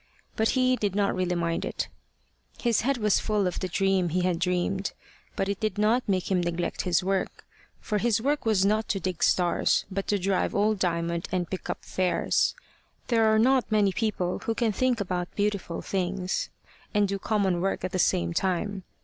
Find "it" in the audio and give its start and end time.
1.63-1.87, 5.47-5.59